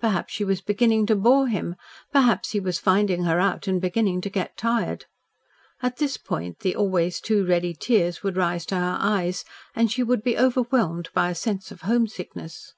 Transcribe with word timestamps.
Perhaps 0.00 0.32
she 0.32 0.42
was 0.42 0.62
beginning 0.62 1.04
to 1.04 1.14
bore 1.14 1.48
him, 1.48 1.76
perhaps 2.10 2.52
he 2.52 2.60
was 2.60 2.78
finding 2.78 3.24
her 3.24 3.38
out 3.38 3.68
and 3.68 3.78
beginning 3.78 4.22
to 4.22 4.30
get 4.30 4.56
tired. 4.56 5.04
At 5.82 5.98
this 5.98 6.16
point 6.16 6.60
the 6.60 6.74
always 6.74 7.20
too 7.20 7.44
ready 7.44 7.74
tears 7.74 8.22
would 8.22 8.38
rise 8.38 8.64
to 8.72 8.76
her 8.76 8.96
eyes 8.98 9.44
and 9.74 9.92
she 9.92 10.02
would 10.02 10.22
be 10.22 10.38
overwhelmed 10.38 11.10
by 11.12 11.28
a 11.28 11.34
sense 11.34 11.70
of 11.70 11.82
homesickness. 11.82 12.72